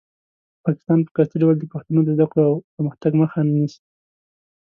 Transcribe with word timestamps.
پاکستان 0.63 0.99
په 1.05 1.11
قصدي 1.17 1.37
ډول 1.43 1.55
د 1.59 1.63
پښتنو 1.73 1.99
د 2.03 2.09
زده 2.15 2.25
کړو 2.31 2.43
او 2.49 2.53
پرمختګ 2.75 3.11
مخه 3.21 3.39
نیسي. 3.53 3.81